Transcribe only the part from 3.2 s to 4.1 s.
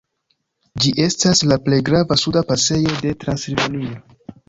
Transilvanio.